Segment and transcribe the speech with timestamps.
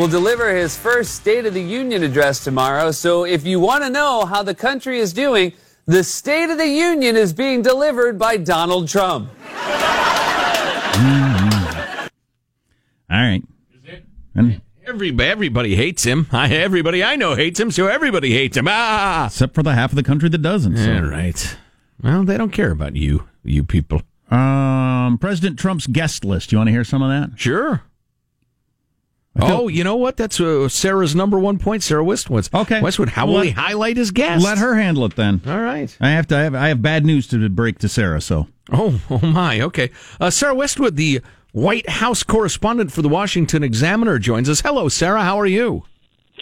[0.00, 2.90] will deliver his first State of the Union address tomorrow.
[2.90, 5.52] So if you want to know how the country is doing,
[5.84, 9.28] the State of the Union is being delivered by Donald Trump.
[13.10, 13.42] All right.
[14.34, 16.28] And Everybody, everybody hates him.
[16.32, 18.68] I, everybody I know hates him, so everybody hates him.
[18.68, 20.78] Ah, except for the half of the country that doesn't.
[20.78, 20.94] So.
[20.94, 21.56] all right.
[22.02, 24.00] Well, they don't care about you, you people.
[24.30, 26.52] Um, President Trump's guest list.
[26.52, 27.38] You want to hear some of that?
[27.38, 27.82] Sure.
[29.36, 30.16] I feel- Oh, you know what?
[30.16, 31.82] That's uh, Sarah's number one point.
[31.82, 32.48] Sarah Westwood.
[32.52, 32.80] Okay.
[32.80, 33.10] Westwood.
[33.10, 34.44] How will Let- he highlight his guest?
[34.44, 35.40] Let her handle it then.
[35.46, 35.94] All right.
[36.00, 36.36] I have to.
[36.36, 38.20] I have, I have bad news to break to Sarah.
[38.20, 39.60] So Oh, oh my.
[39.60, 39.90] Okay.
[40.20, 41.20] Uh, Sarah Westwood, the
[41.52, 44.60] White House correspondent for the Washington Examiner, joins us.
[44.60, 45.22] Hello, Sarah.
[45.22, 45.84] How are you?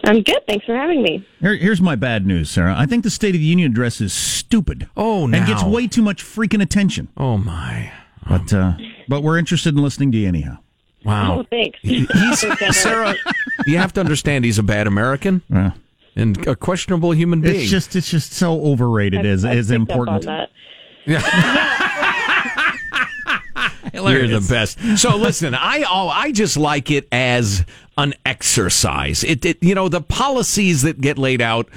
[0.05, 0.39] I'm good.
[0.47, 1.27] Thanks for having me.
[1.41, 2.75] Here, here's my bad news, Sarah.
[2.77, 4.89] I think the State of the Union address is stupid.
[4.97, 7.09] Oh, and gets way too much freaking attention.
[7.17, 7.93] Oh my.
[8.29, 8.75] But uh,
[9.09, 10.59] but we're interested in listening to you anyhow.
[11.05, 11.41] Wow.
[11.41, 11.79] Oh, thanks.
[11.83, 12.09] He's,
[12.77, 13.15] Sarah,
[13.67, 15.73] you have to understand he's a bad American Yeah.
[16.17, 17.63] and a questionable human being.
[17.63, 20.25] It's just it's just so overrated as I've as picked up on important.
[20.27, 20.51] that.
[23.95, 24.79] You're the best.
[24.99, 27.65] So listen, I oh, I just like it as
[27.97, 29.25] an exercise.
[29.25, 31.69] It, it you know the policies that get laid out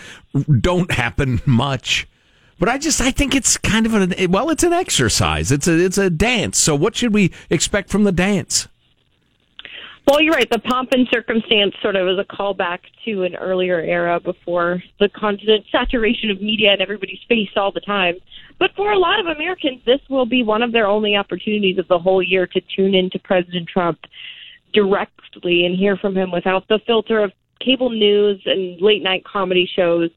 [0.60, 2.08] don't happen much.
[2.60, 5.52] But I just I think it's kind of a well, it's an exercise.
[5.52, 6.60] It's a it's a dance.
[6.60, 8.68] So what should we expect from the dance?
[10.08, 10.50] Well, you're right.
[10.50, 15.08] The pomp and circumstance sort of is a callback to an earlier era before the
[15.10, 18.16] constant saturation of media in everybody's face all the time.
[18.60, 21.88] But for a lot of Americans, this will be one of their only opportunities of
[21.88, 24.00] the whole year to tune into President Trump
[24.74, 29.70] directly and hear from him without the filter of cable news and late night comedy
[29.76, 30.10] shows.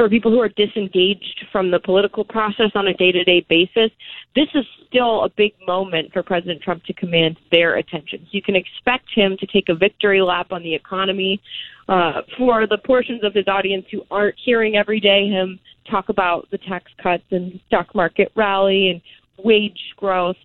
[0.00, 3.90] For people who are disengaged from the political process on a day to day basis,
[4.34, 8.20] this is still a big moment for President Trump to command their attention.
[8.22, 11.38] So you can expect him to take a victory lap on the economy.
[11.86, 16.48] Uh, for the portions of his audience who aren't hearing every day him talk about
[16.50, 19.02] the tax cuts and stock market rally and
[19.44, 20.36] wage growth,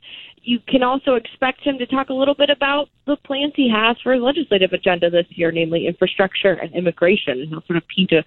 [0.46, 3.96] you can also expect him to talk a little bit about the plans he has
[4.04, 7.48] for his legislative agenda this year, namely infrastructure and immigration.
[7.50, 8.24] He'll sort of paint a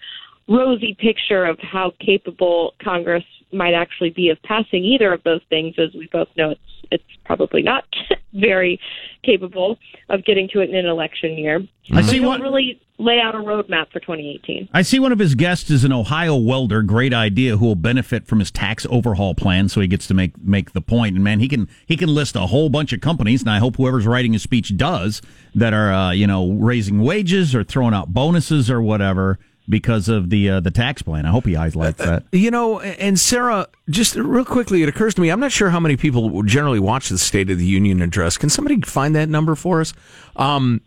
[0.48, 5.74] rosy picture of how capable Congress might actually be of passing either of those things,
[5.78, 6.60] as we both know it's
[6.90, 7.84] it's probably not
[8.32, 8.80] very
[9.22, 9.78] capable
[10.08, 11.60] of getting to it in an election year.
[11.92, 12.40] I see one.
[12.40, 14.68] really lay out a roadmap for 2018.
[14.72, 16.82] I see one of his guests is an Ohio welder.
[16.82, 17.56] Great idea.
[17.56, 19.68] Who will benefit from his tax overhaul plan?
[19.68, 21.14] So he gets to make make the point.
[21.14, 23.42] And man, he can he can list a whole bunch of companies.
[23.42, 25.20] And I hope whoever's writing his speech does
[25.54, 30.30] that are uh, you know raising wages or throwing out bonuses or whatever because of
[30.30, 31.26] the uh, the tax plan.
[31.26, 32.24] I hope he highlights that.
[32.32, 35.80] You know, and Sarah, just real quickly, it occurs to me, I'm not sure how
[35.80, 38.36] many people generally watch the State of the Union address.
[38.36, 39.92] Can somebody find that number for us?
[40.36, 40.80] Um,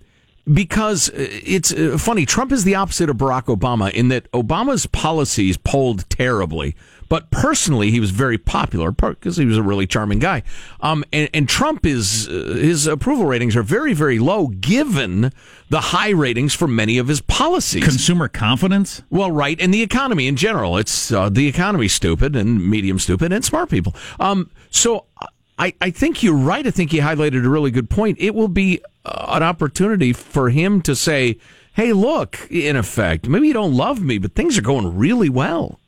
[0.52, 4.86] because uh, it's uh, funny, Trump is the opposite of Barack Obama in that Obama's
[4.88, 6.76] policies polled terribly,
[7.12, 10.44] but personally he was very popular because he was a really charming guy.
[10.80, 15.34] Um, and, and Trump is uh, his approval ratings are very, very low given
[15.68, 17.84] the high ratings for many of his policies.
[17.84, 19.02] Consumer confidence.
[19.10, 20.78] Well, right, and the economy in general.
[20.78, 23.94] It's uh, the economy stupid and medium stupid and smart people.
[24.18, 25.08] Um, so
[25.60, 26.66] I, I think you're right.
[26.66, 28.20] I think you highlighted a really good point.
[28.22, 31.40] It will be uh, an opportunity for him to say,
[31.74, 35.81] "Hey, look, in effect, maybe you don't love me, but things are going really well."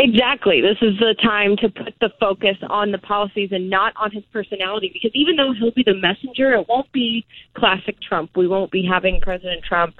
[0.00, 0.60] Exactly.
[0.60, 4.22] This is the time to put the focus on the policies and not on his
[4.32, 7.26] personality because even though he'll be the messenger, it won't be
[7.56, 8.30] classic Trump.
[8.36, 9.96] We won't be having President Trump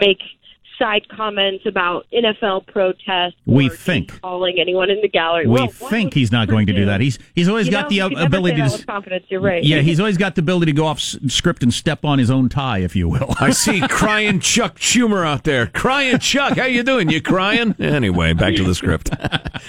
[0.00, 0.20] make
[0.82, 3.34] side comments about NFL protests.
[3.46, 4.20] We or think.
[4.20, 5.46] calling anyone in the gallery.
[5.46, 7.00] We Well, think he's not going to do that.
[7.00, 8.84] He's he's always You got know, the uh, ability to.
[8.86, 9.24] confidence.
[9.28, 9.62] You're right.
[9.62, 12.48] Yeah, he's always got the ability to go off script and step on his own
[12.48, 13.34] tie, if you will.
[13.38, 15.66] I see crying Chuck Schumer out there.
[15.68, 17.08] Crying Chuck, how you doing?
[17.10, 17.76] You crying?
[17.78, 19.10] Anyway, back to the script.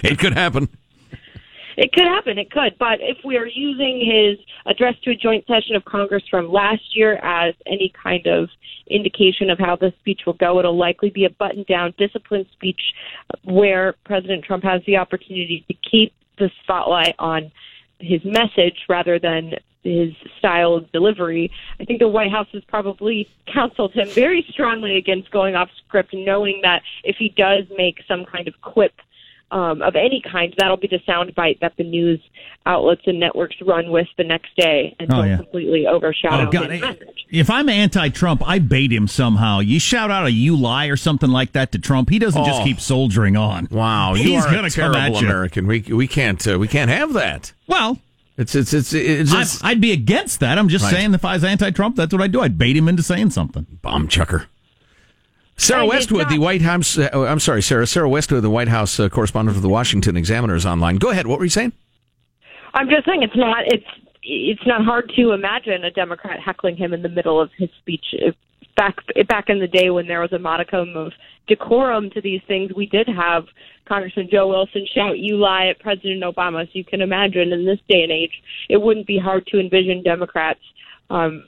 [0.03, 0.69] it could happen.
[1.77, 2.37] It could happen.
[2.37, 2.77] It could.
[2.77, 6.95] But if we are using his address to a joint session of Congress from last
[6.95, 8.49] year as any kind of
[8.87, 12.79] indication of how this speech will go, it'll likely be a button down, disciplined speech
[13.43, 17.51] where President Trump has the opportunity to keep the spotlight on
[17.99, 19.53] his message rather than
[19.83, 21.51] his style of delivery.
[21.79, 26.13] I think the White House has probably counseled him very strongly against going off script,
[26.13, 28.93] knowing that if he does make some kind of quip
[29.53, 32.19] um, of any kind, that'll be the soundbite that the news
[32.65, 35.37] outlets and networks run with the next day and Oh, don't yeah.
[35.37, 36.71] completely overshadow Oh God!
[36.71, 37.25] his message.
[37.29, 39.59] If I'm anti-Trump, I bait him somehow.
[39.59, 42.61] You shout out a "you lie" or something like that to Trump, he doesn't just
[42.61, 42.63] Oh.
[42.63, 43.67] keep soldiering on.
[43.71, 45.27] Wow, you He's are gonna come terrible at you.
[45.27, 45.67] American.
[45.67, 47.51] We we can't uh, we can't have that.
[47.67, 47.99] Well,
[48.37, 50.57] It's it's it's it's, it's i would be against that.
[50.57, 50.93] I'm just Right.
[50.95, 52.41] saying, if I was anti-Trump, that's what I'd do.
[52.41, 53.67] I'd bait him into saying something.
[53.83, 54.47] bomb chucker.
[55.57, 56.97] Sarah Westwood, the White House.
[56.97, 57.87] Uh, I'm sorry, Sarah.
[57.87, 60.97] Sarah Westwood, the White House uh, correspondent for the Washington Examiner, is online.
[60.97, 61.27] Go ahead.
[61.27, 61.73] What were you saying?
[62.73, 63.85] I'm just saying it's not it's
[64.23, 68.05] it's not hard to imagine a Democrat heckling him in the middle of his speech.
[68.75, 68.97] Back
[69.27, 71.11] back in the day when there was a modicum of
[71.47, 73.45] decorum to these things, we did have
[73.85, 76.65] Congressman Joe Wilson shout "You lie" at President Obama.
[76.65, 80.01] So you can imagine in this day and age, it wouldn't be hard to envision
[80.01, 80.61] Democrats
[81.11, 81.45] um,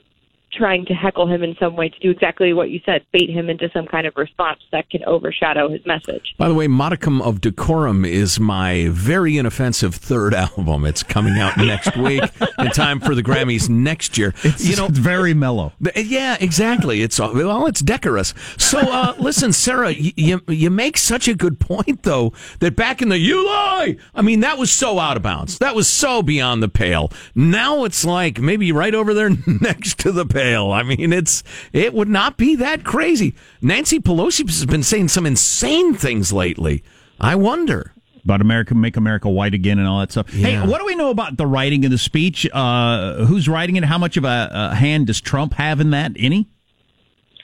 [0.56, 3.50] trying to heckle him in some way to do exactly what you said, bait him
[3.50, 6.34] into some kind of response that can overshadow his message.
[6.38, 10.84] By the way, Modicum of Decorum is my very inoffensive third album.
[10.84, 12.22] It's coming out next week
[12.58, 14.34] in time for the Grammys next year.
[14.58, 15.72] you know, it's very mellow.
[15.94, 17.02] Yeah, exactly.
[17.02, 18.34] It's uh, well, it's decorous.
[18.56, 23.02] So, uh, listen, Sarah, you, you you make such a good point, though, that back
[23.02, 23.96] in the you lie.
[24.14, 25.58] I mean, that was so out of bounds.
[25.58, 27.10] That was so beyond the pale.
[27.34, 29.30] Now it's like maybe right over there
[29.60, 30.45] next to the pale.
[30.54, 33.34] I mean, it's it would not be that crazy.
[33.60, 36.82] Nancy Pelosi has been saying some insane things lately.
[37.20, 37.92] I wonder.
[38.24, 40.34] about America, make America white again, and all that stuff.
[40.34, 40.62] Yeah.
[40.62, 42.46] Hey, what do we know about the writing of the speech?
[42.52, 43.84] Uh, who's writing it?
[43.84, 46.12] How much of a, a hand does Trump have in that?
[46.16, 46.48] Any?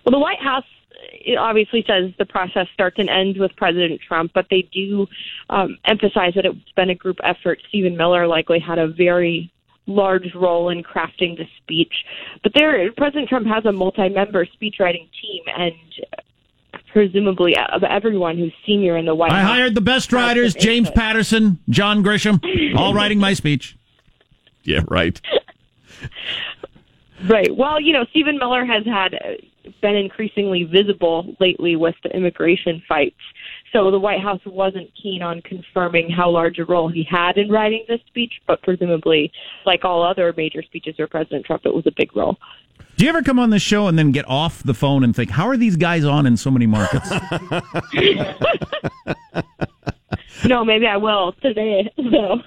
[0.05, 0.65] Well, the White House
[1.25, 5.07] it obviously says the process starts and ends with President Trump, but they do
[5.51, 7.61] um, emphasize that it's been a group effort.
[7.69, 9.53] Stephen Miller likely had a very
[9.87, 11.93] large role in crafting the speech.
[12.43, 15.73] But there, President Trump has a multi-member speechwriting team, and
[16.93, 19.39] presumably of everyone who's senior in the White House.
[19.39, 19.51] I House.
[19.51, 20.63] hired the best writers: Input.
[20.63, 22.41] James Patterson, John Grisham,
[22.77, 23.77] all writing my speech.
[24.65, 25.21] Yeah, right.
[27.29, 27.55] Right.
[27.57, 32.83] Well, you know, Stephen Miller has had uh, been increasingly visible lately with the immigration
[32.89, 33.19] fights.
[33.73, 37.51] So the White House wasn't keen on confirming how large a role he had in
[37.51, 39.33] writing this speech, but presumably,
[39.65, 42.37] like all other major speeches for President Trump, it was a big role.
[42.97, 45.31] Do you ever come on this show and then get off the phone and think,
[45.31, 47.11] how are these guys on in so many markets?
[50.45, 51.91] No, maybe I will today.
[52.11, 52.41] So.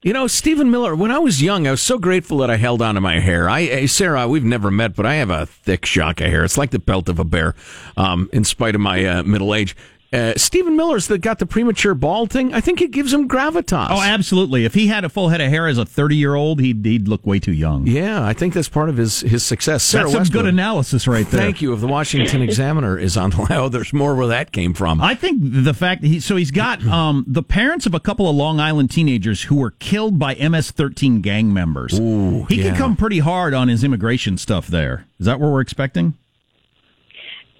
[0.00, 2.80] You know, Stephen Miller, when I was young, I was so grateful that I held
[2.80, 3.50] on to my hair.
[3.50, 6.44] I, eh, Sarah, we've never met, but I have a thick shock of hair.
[6.44, 7.56] It's like the pelt of a bear,
[7.96, 9.74] um, in spite of my uh, middle age.
[10.10, 12.54] Uh, Stephen Miller's that got the premature bald thing.
[12.54, 13.88] I think it gives him gravitas.
[13.90, 14.64] oh, absolutely.
[14.64, 17.08] If he had a full head of hair as a 30 year old, he'd, he'd
[17.08, 17.86] look way too young.
[17.86, 19.82] yeah, I think that's part of his, his success.
[19.82, 21.40] Sarah That's some Westwood, good analysis right there.
[21.40, 21.72] Thank you.
[21.72, 23.48] Of the Washington Examiner is on the line.
[23.52, 25.00] Oh, there's more where that came from.
[25.02, 28.28] I think the fact that he so he's got um, the parents of a couple
[28.30, 31.98] of Long Island teenagers who were killed by MS-13 gang members.
[32.00, 32.70] Ooh, he yeah.
[32.70, 34.68] can come pretty hard on his immigration stuff.
[34.68, 36.14] There is that what we're expecting?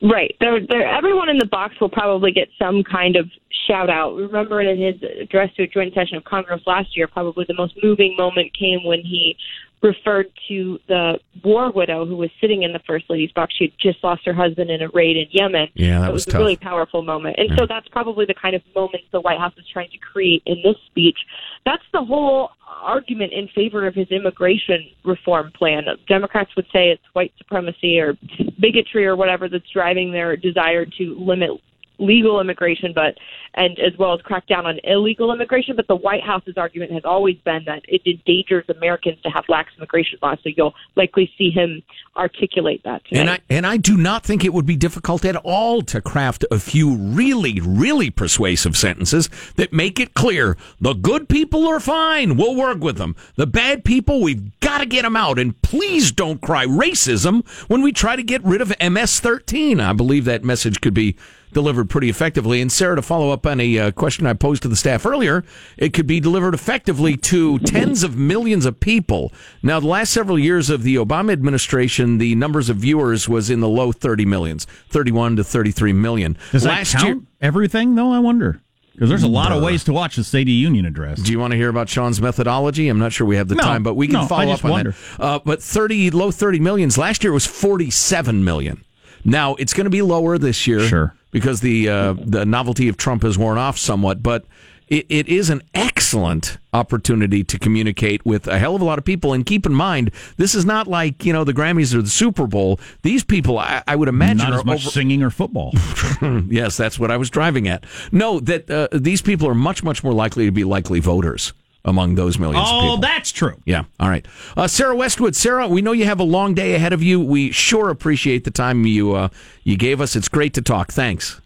[0.02, 0.34] Right.
[0.40, 3.26] There, there, everyone in the box will probably get some kind of
[3.66, 4.14] shout out.
[4.14, 7.74] Remember in his address to a joint session of Congress last year, probably the most
[7.82, 9.36] moving moment came when he
[9.82, 13.54] referred to the war widow who was sitting in the first lady's box.
[13.56, 15.68] She had just lost her husband in a raid in Yemen.
[15.74, 17.36] Yeah, that it was was, a really powerful moment.
[17.38, 20.42] And so that's probably the kind of moments the White House is trying to create
[20.46, 21.18] in this speech.
[21.64, 25.84] That's the whole argument in favor of his immigration reform plan.
[26.08, 28.16] Democrats would say it's white supremacy or
[28.60, 31.50] bigotry or whatever that's driving their desire to limit
[31.98, 33.18] legal immigration, but
[33.54, 35.76] and as well as crack down on illegal immigration.
[35.76, 39.72] But the White House's argument has always been that it endangers Americans to have lax
[39.76, 40.38] immigration laws.
[40.42, 41.82] So you'll likely see him
[42.16, 43.20] articulate that tonight.
[43.20, 46.44] And I and I do not think it would be difficult at all to craft
[46.50, 52.36] a few really, really persuasive sentences that make it clear the good people are fine.
[52.36, 53.16] We'll work with them.
[53.36, 55.38] The bad people, we've got to get them out.
[55.38, 59.80] And please don't cry racism when we try to get rid of MS-13.
[59.80, 61.16] I believe that message could be
[61.52, 62.60] delivered pretty effectively.
[62.60, 65.44] And Sarah, to follow up on a uh, question I posed to the staff earlier,
[65.76, 69.32] it could be delivered effectively to tens of millions of people.
[69.62, 73.60] Now, the last several years of the Obama administration, the numbers of viewers was in
[73.60, 76.36] the low 30 millions, 31 to 33 million.
[76.52, 78.12] Does that last count year, everything though?
[78.12, 78.60] I wonder
[78.98, 81.20] because there's a lot of ways to watch the State of Union address.
[81.20, 82.88] Do you want to hear about Sean's methodology?
[82.88, 84.70] I'm not sure we have the No, time, but we can no, follow up on
[84.72, 84.90] wonder.
[84.90, 85.20] that.
[85.22, 86.98] Uh, but 30, low 30 millions.
[86.98, 88.84] Last year was 47 million.
[89.24, 91.14] Now it's going to be lower this year, Sure.
[91.30, 94.22] because the uh, the novelty of Trump has worn off somewhat.
[94.22, 94.44] But
[94.88, 99.04] it, it is an excellent opportunity to communicate with a hell of a lot of
[99.04, 99.32] people.
[99.34, 102.46] And keep in mind, this is not like you know the Grammys or the Super
[102.46, 102.80] Bowl.
[103.02, 105.72] These people, I, I would imagine, Not are as much over- singing or football.
[106.48, 107.84] yes, that's what I was driving at.
[108.12, 111.52] No, that uh, these people are much much more likely to be likely voters
[111.88, 112.96] among those millions of oh, people.
[112.98, 113.60] that's true.
[113.64, 113.84] Yeah.
[113.98, 114.26] All right.
[114.56, 115.34] Uh, Sarah Westwood.
[115.34, 117.20] Sarah, we know you have a long day ahead of you.
[117.20, 119.28] We sure appreciate the time you uh,
[119.64, 120.14] you gave us.
[120.14, 120.92] It's great to talk.
[120.92, 121.40] Thanks.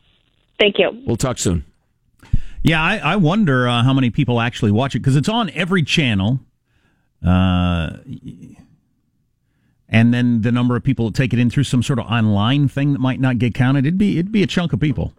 [0.59, 0.91] Thank you.
[1.07, 1.65] We'll talk soon.
[2.63, 5.83] Yeah, I, I wonder uh, how many people actually watch it because it's on every
[5.83, 6.41] channel.
[7.25, 7.97] Uh,
[9.89, 12.69] and then the number of people that take it in through some sort of online
[12.69, 15.13] thing that might not get counted, it'd be it'd be a chunk of people.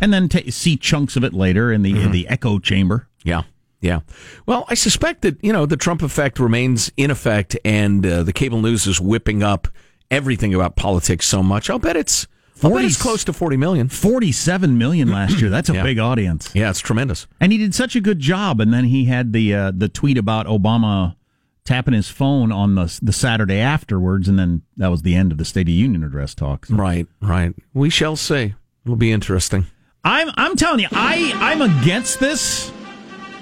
[0.00, 3.08] And then ta see chunks of it later in the in the echo chamber.
[3.22, 3.42] Yeah.
[3.80, 4.00] Yeah.
[4.46, 8.32] Well, I suspect that, you know, the Trump effect remains in effect and uh, the
[8.32, 9.68] cable news is whipping up
[10.10, 11.70] everything about politics so much.
[11.70, 12.26] I'll bet it's
[12.62, 13.88] I'll bet 40 it's close to 40 million.
[13.88, 15.48] 47 million last year.
[15.48, 15.82] That's a Yeah.
[15.82, 16.50] big audience.
[16.54, 17.26] Yeah, it's tremendous.
[17.40, 18.60] And he did such a good job.
[18.60, 21.16] And then he had the uh, the tweet about Obama
[21.64, 25.38] tapping his phone on the the Saturday afterwards, and then that was the end of
[25.38, 26.70] the State of Union address talks.
[26.70, 27.54] Right, right.
[27.72, 28.54] We shall see.
[28.84, 29.64] It'll be interesting.
[30.04, 32.70] I'm I'm telling you, I I'm against this.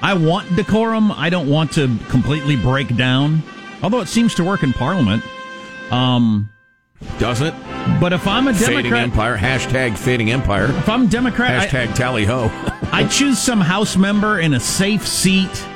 [0.03, 1.13] I want decorum.
[1.13, 3.43] I don't want to completely break down.
[3.83, 5.23] Although it seems to work in Parliament.
[5.91, 6.51] Um,
[7.19, 7.55] Does it?
[8.01, 9.37] but if I'm a Fading empire.
[9.37, 10.67] Hashtag fading empire.
[10.67, 12.51] if I'm Democrat, I, Hashtag tally ho.
[12.93, 15.67] I choose some House member in a safe seat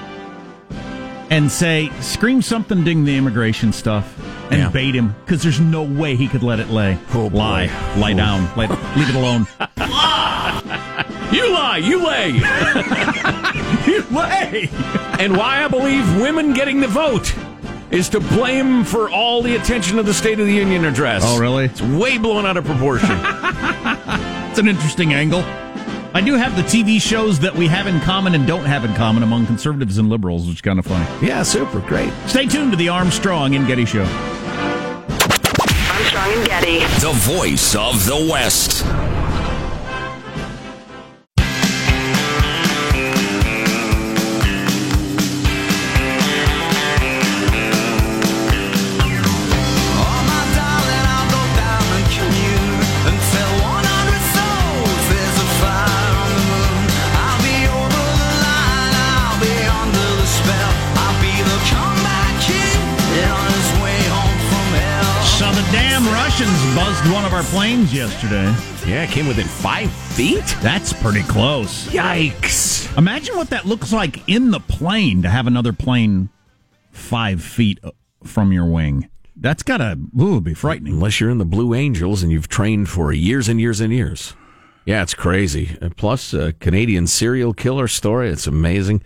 [1.33, 4.15] and say, scream something ding the immigration stuff
[4.51, 4.69] and Yeah.
[4.69, 6.99] bait him because there's no way he could let it lay.
[7.15, 7.39] Oh, boy.
[7.39, 9.47] lie, lie down, Let, leave it alone.
[11.33, 12.29] you lie, you lay.
[13.91, 14.69] you lay.
[15.19, 17.35] and why I believe women getting the vote
[17.91, 21.23] is to blame for all the attention of the State of the Union address.
[21.25, 21.65] Oh, really?
[21.65, 23.19] It's way blown out of proportion.
[24.53, 25.41] It's an interesting angle.
[26.15, 28.93] I do have the TV shows that we have in common and don't have in
[28.95, 31.27] common among conservatives and liberals, which is kind of funny.
[31.27, 31.81] yeah, super.
[31.81, 32.13] Great.
[32.27, 34.03] Stay tuned to the Armstrong and Getty Show.
[34.03, 36.81] Armstrong and Getty.
[37.01, 38.85] The voice of the West.
[67.11, 68.45] One of our planes yesterday.
[68.89, 70.45] Yeah, it came within five feet.
[70.61, 71.89] That's pretty close.
[71.89, 72.97] Yikes.
[72.97, 76.29] Imagine what that looks like in the plane to have another plane
[76.93, 77.91] five feet uh,
[78.23, 79.09] from your wing.
[79.35, 80.95] That's gotta ooh, be frightening.
[80.95, 84.35] Unless you're in the Blue Angels and you've trained for years and years and years.
[84.85, 85.77] Yeah, it's crazy.
[85.83, 88.31] Uh, Plus, a Canadian serial killer story.
[88.31, 89.03] It's amazing.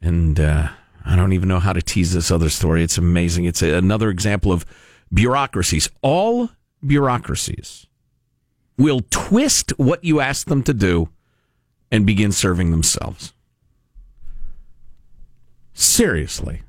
[0.00, 0.68] And uh,
[1.04, 2.84] I don't even know how to tease this other story.
[2.84, 3.46] It's amazing.
[3.46, 4.64] It's a, another example of
[5.12, 5.90] bureaucracies.
[6.02, 6.50] All
[6.86, 7.86] bureaucracies
[8.78, 11.08] will twist what you ask them to do
[11.90, 13.32] and begin serving themselves.
[15.72, 16.62] Seriously.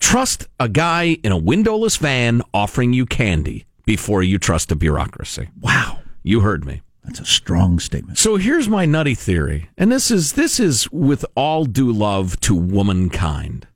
[0.00, 5.48] Trust a guy in a windowless van offering you candy before you trust a bureaucracy.
[5.60, 6.82] Wow, You heard me.
[7.04, 8.18] that's a strong statement.
[8.18, 12.54] So here's my nutty theory, and this is this is with all due love to
[12.54, 13.66] womankind.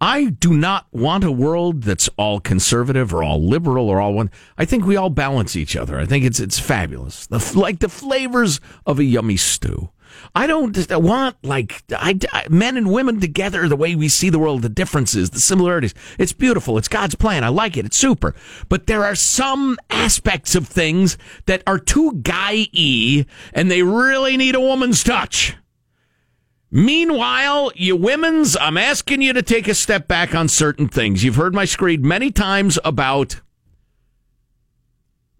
[0.00, 4.30] I do not want a world that's all conservative or all liberal or all one.
[4.58, 5.98] I think we all balance each other.
[5.98, 9.90] I think it's it's fabulous, the, like the flavors of a yummy stew.
[10.34, 14.38] I don't want like I, I- men and women together the way we see the
[14.38, 15.94] world, the differences, the similarities.
[16.18, 16.76] It's beautiful.
[16.78, 17.42] It's God's plan.
[17.44, 17.86] I like it.
[17.86, 18.34] It's super.
[18.68, 23.24] But there are some aspects of things that are too guy-y
[23.54, 25.56] and they really need a woman's touch.
[26.76, 31.24] Meanwhile, you women's, I'm asking you to take a step back on certain things.
[31.24, 33.40] You've heard my screed many times about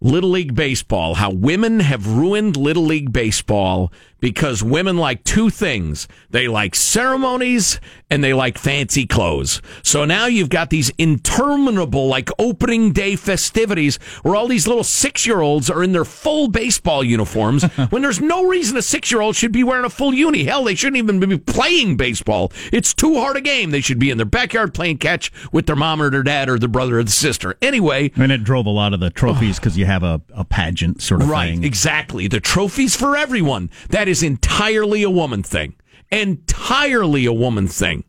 [0.01, 6.09] Little League Baseball, how women have ruined Little League Baseball because women like two things.
[6.31, 7.81] They like ceremonies
[8.11, 9.61] and they like fancy clothes.
[9.83, 15.27] So now you've got these interminable, like opening day festivities where all these little six
[15.27, 19.21] year olds are in their full baseball uniforms when there's no reason a six year
[19.21, 20.45] old should be wearing a full uni.
[20.45, 22.53] Hell, they shouldn't even be playing baseball.
[22.73, 23.71] It's too hard a game.
[23.71, 26.59] They should be in their backyard playing catch with their mom or their dad or
[26.59, 27.57] their brother or the sister.
[27.61, 31.03] Anyway, And it drove a lot of the trophies because you have a, a pageant
[31.03, 31.65] sort of Right, thing.
[31.65, 32.29] exactly.
[32.29, 33.71] The trophies for everyone.
[33.91, 35.75] That is entirely a woman thing.
[36.11, 38.05] Entirely a woman thing.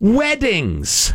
[0.00, 1.14] Weddings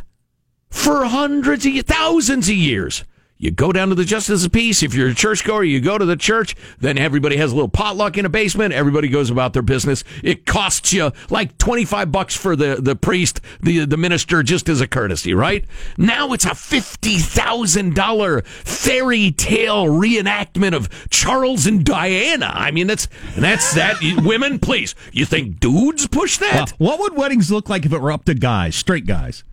[0.70, 3.04] for hundreds of thousands of years.
[3.44, 4.82] You go down to the Justice of Peace.
[4.84, 6.56] If you're a churchgoer, you go to the church.
[6.80, 8.74] Then everybody has a little potluck in a basement.
[8.74, 10.06] Everybody goes about their business.
[10.24, 14.80] It costs you like 25 bucks for the, the priest, the, the minister, just as
[14.80, 15.66] a courtesy, right?
[15.98, 22.50] Now it's a $50,000 fairy tale reenactment of Charles and Diana.
[22.54, 23.98] I mean, that's, that's that.
[24.24, 24.96] Women, please.
[25.12, 26.70] You think dudes push Uh, that?
[26.78, 29.44] what would weddings look like if it were up to guys, straight guys?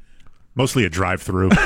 [0.55, 1.51] Mostly a drive-through.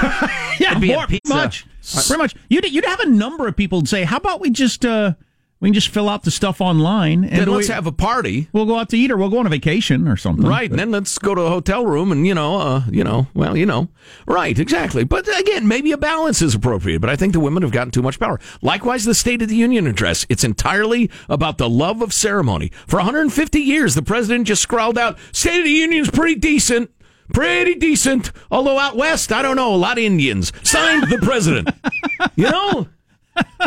[0.61, 1.35] Yeah, be a more, pizza.
[1.35, 1.67] much.
[2.07, 2.37] Pretty much.
[2.49, 5.15] You'd, you'd have a number of people who'd say, how about we just, uh,
[5.59, 8.49] We can just fill out the stuff online, and Then let's we, have a party.
[8.53, 10.47] we'll go out to eat, or we'll go on a vacation or something.
[10.47, 13.27] Right, and then let's go to a hotel room and you know, uh, you know,
[13.35, 13.89] well, you know,
[14.29, 15.03] right, exactly.
[15.03, 17.01] But again, maybe a balance is appropriate.
[17.01, 18.39] But I think the women have gotten too much power.
[18.63, 20.25] Likewise, the State of the Union address.
[20.29, 22.71] It's entirely about the love of ceremony.
[22.87, 26.91] For 150 years, the president just scrawled out, "State of the Union's pretty decent."
[27.33, 31.71] Pretty decent, although out west, I don't know, a lot of Indians signed the president.
[32.37, 32.89] you know,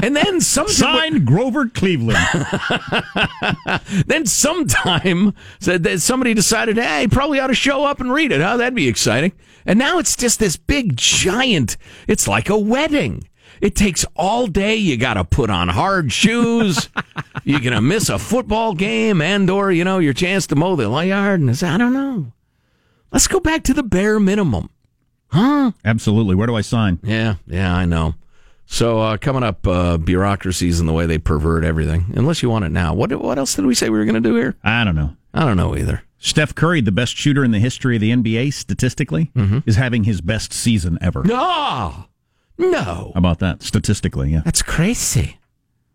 [0.01, 2.19] and then some Signed Grover Cleveland.
[4.05, 8.41] then sometime said that somebody decided, hey, probably ought to show up and read it.
[8.41, 8.57] Huh?
[8.57, 9.33] That'd be exciting.
[9.65, 11.77] And now it's just this big giant.
[12.07, 13.27] It's like a wedding.
[13.59, 14.75] It takes all day.
[14.75, 16.89] You got to put on hard shoes.
[17.43, 20.89] You're gonna miss a football game and or you know your chance to mow the
[20.89, 21.39] yard.
[21.39, 22.31] And I don't know.
[23.11, 24.69] Let's go back to the bare minimum.
[25.29, 25.71] Huh?
[25.83, 26.35] Absolutely.
[26.35, 26.99] Where do I sign?
[27.03, 28.15] Yeah, yeah, I know.
[28.65, 32.13] So uh, coming up, uh, bureaucracies and the way they pervert everything.
[32.15, 32.93] Unless you want it now.
[32.93, 34.55] What what else did we say we were going to do here?
[34.63, 35.15] I don't know.
[35.33, 36.03] I don't know either.
[36.19, 39.31] Steph Curry, the best shooter in the history of the NBA statistically,
[39.67, 41.23] is having his best season ever.
[41.23, 42.05] No,
[42.57, 43.61] no, How about that?
[43.61, 44.41] Statistically, yeah.
[44.43, 45.37] that's crazy.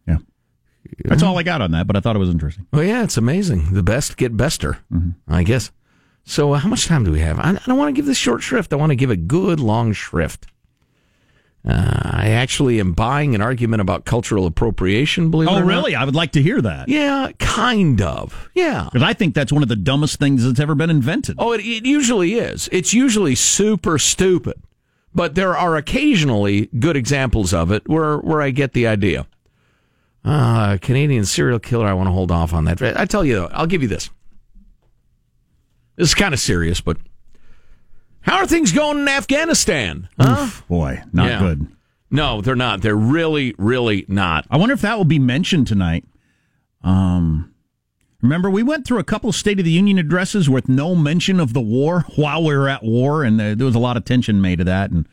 [0.07, 0.19] Yeah.
[1.05, 2.67] That's all I got on that, but I thought it was interesting.
[2.73, 3.75] Well, yeah, it's amazing.
[3.75, 4.79] The best get bester,
[5.27, 5.73] I guess.
[6.25, 7.39] So, uh, how much time do we have?
[7.39, 8.73] I, I don't want to give this short shrift.
[8.73, 10.47] I want to give a good long shrift.
[11.65, 15.31] Uh, I actually am buying an argument about cultural appropriation.
[15.31, 15.67] Believe it Oh, or not.
[15.69, 15.95] really?
[15.95, 16.89] I would like to hear that.
[16.89, 18.51] Yeah, kind of.
[18.55, 18.85] Yeah.
[18.93, 21.37] Because I think that's one of the dumbest things that's ever been invented.
[21.39, 22.69] Oh, it, it usually is.
[22.73, 24.61] It's usually super stupid,
[25.15, 29.27] but there are occasionally good examples of it where where I get the idea.
[30.25, 31.87] Uh, Canadian serial killer.
[31.87, 32.81] I want to hold off on that.
[32.83, 34.11] I tell you, though, I'll give you this.
[35.97, 36.97] This is kind of serious, but
[38.23, 40.09] how are things going in Afghanistan?
[40.19, 40.49] Huh?
[40.69, 41.39] Boy, not Yeah.
[41.41, 41.67] good.
[42.11, 42.83] No, they're not.
[42.83, 44.47] They're really, really not.
[44.51, 46.05] I wonder if that will be mentioned tonight.
[46.85, 47.53] Um,
[48.21, 51.53] remember, we went through a couple State of the Union addresses with no mention of
[51.55, 54.41] the war while we were at war, and there, there was a lot of tension
[54.43, 55.09] made of that, and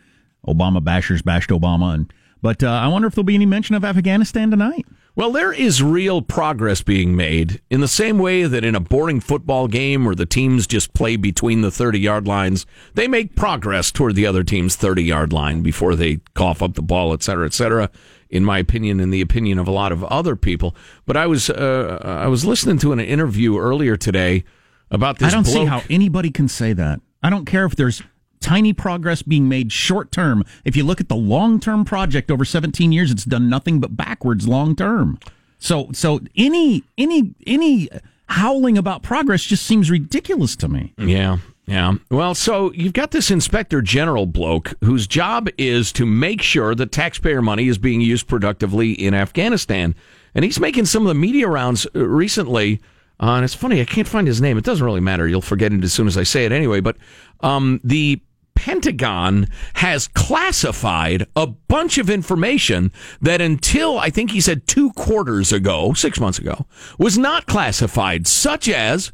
[0.48, 1.94] Obama bashers bashed Obama.
[1.94, 4.86] And but uh, I wonder if there'll be any mention of Afghanistan tonight.
[5.16, 9.20] Well, there is real progress being made in the same way that in a boring
[9.20, 13.92] football game where the teams just play between the 30 yard lines, they make progress
[13.92, 17.46] toward the other team's 30 yard line before they cough up the ball, et cetera,
[17.46, 17.90] et cetera.
[18.30, 20.74] In my opinion, in the opinion of a lot of other people.
[21.06, 24.46] But I was, uh, I was listening to an interview earlier today
[24.90, 25.34] about this.
[25.34, 27.02] I don't see how anybody can say that.
[27.22, 28.02] I don't care if there's
[28.42, 30.44] tiny progress being made short term.
[30.66, 33.96] If you look at the long term project over 17 years, it's done nothing but
[33.96, 35.20] backwards long term.
[35.60, 37.90] So so any any any
[38.28, 40.94] howling about progress just seems ridiculous to me.
[40.98, 41.96] Yeah, yeah.
[42.10, 46.92] Well, so you've got this inspector general bloke whose job is to make sure that
[46.92, 49.96] taxpayer money is being used productively in Afghanistan.
[50.34, 52.80] And he's making some of the media rounds uh, recently.
[53.20, 54.58] Uh, and it's funny, I can't find his name.
[54.58, 55.28] It doesn't really matter.
[55.28, 56.80] You'll forget it as soon as I say it anyway.
[56.80, 56.98] But
[57.42, 58.22] um, the
[58.70, 65.52] Pentagon has classified a bunch of information that until I think he said two quarters
[65.52, 66.68] ago, six months ago,
[67.00, 69.12] was not classified, such as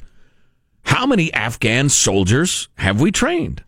[0.84, 3.64] how many Afghan soldiers have we trained?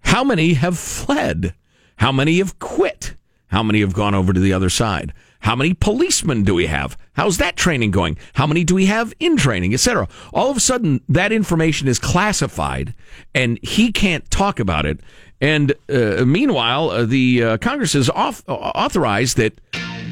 [0.00, 1.54] How many have fled?
[1.96, 3.16] How many have quit?
[3.46, 5.14] How many have gone over to the other side?
[5.44, 6.96] How many policemen do we have?
[7.12, 8.16] How's that training going?
[8.32, 10.08] How many do we have in training, etc.?
[10.32, 12.94] All of a sudden, that information is classified,
[13.34, 15.00] and he can't talk about it.
[15.42, 19.60] And uh, meanwhile, uh, the uh, Congress has auth- authorized that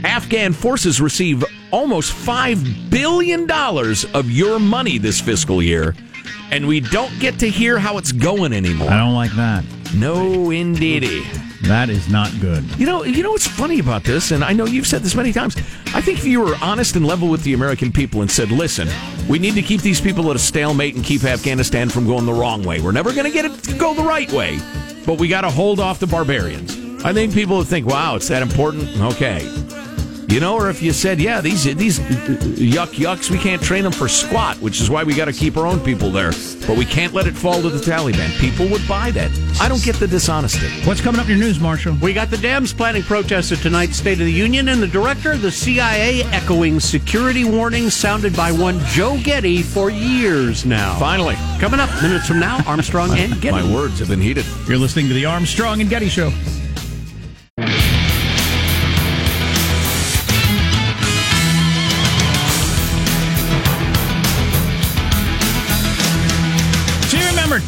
[0.05, 5.97] Afghan forces receive almost $5 billion of your money this fiscal year,
[6.51, 8.91] and we don't get to hear how it's going anymore.
[8.91, 9.65] I don't like that.
[9.95, 11.25] No, indeedy.
[11.63, 12.65] That is not good.
[12.79, 15.33] You know, you know what's funny about this, and I know you've said this many
[15.33, 15.57] times.
[15.95, 18.89] I think if you were honest and level with the American people and said, "Listen,
[19.29, 22.33] we need to keep these people at a stalemate and keep Afghanistan from going the
[22.33, 22.81] wrong way.
[22.81, 24.59] We're never going to get it to go the right way,
[25.07, 28.29] but we got to hold off the barbarians." I think people would think, "Wow, it's
[28.29, 29.49] that important." Okay.
[30.33, 33.93] You know, or if you said, "Yeah, these these yuck yucks, we can't train them
[33.93, 36.33] for squat, which is why we got to keep our own people there,
[36.67, 39.31] but we can't let it fall to the Taliban." People would buy that.
[39.61, 40.71] I don't get the dishonesty.
[40.87, 41.99] What's coming up in your news, Marshall?
[42.01, 45.33] We got the Dems planning protests at tonight's State of the Union, and the director
[45.33, 50.99] of the CIA echoing security warnings sounded by one Joe Getty for years now.
[50.99, 51.37] Finally.
[51.61, 53.51] Coming up minutes from now, Armstrong and Getty.
[53.51, 54.47] My words have been heated.
[54.67, 56.33] You're listening to the Armstrong and Getty Show.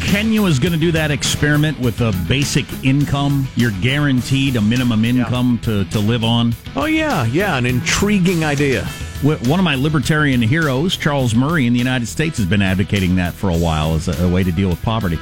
[0.05, 3.47] Kenya is going to do that experiment with a basic income?
[3.55, 6.53] You're guaranteed a minimum income to, to live on.
[6.75, 8.85] Oh yeah, yeah, an intriguing idea.
[9.23, 13.33] one of my libertarian heroes, Charles Murray in the United States, has been advocating that
[13.33, 15.19] for a while as a, a way to deal with poverty.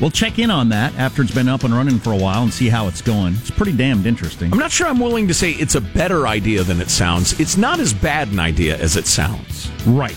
[0.00, 2.52] We'll check in on that after it's been up and running for a while and
[2.54, 3.34] see how it's going.
[3.34, 4.50] It's pretty damned interesting.
[4.52, 7.38] I'm not sure I'm willing to say it's a better idea than it sounds.
[7.38, 9.70] It's not as bad an idea as it sounds.
[9.86, 10.16] Right.